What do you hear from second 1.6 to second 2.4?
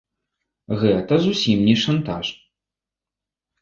не шантаж.